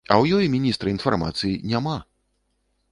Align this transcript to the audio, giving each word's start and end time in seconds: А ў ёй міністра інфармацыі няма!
А 0.05 0.13
ў 0.21 0.37
ёй 0.37 0.45
міністра 0.55 0.93
інфармацыі 0.95 1.61
няма! 1.75 1.97